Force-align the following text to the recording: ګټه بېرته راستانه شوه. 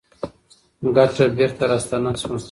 ګټه 0.95 1.25
بېرته 1.37 1.63
راستانه 1.71 2.11
شوه. 2.21 2.37